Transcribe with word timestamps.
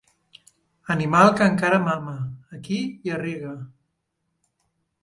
Animal 0.95 1.29
que 1.41 1.49
encara 1.51 1.79
mama, 1.89 2.15
aquí 2.59 2.81
i 3.09 3.17
a 3.19 3.21
Riga. 3.25 3.57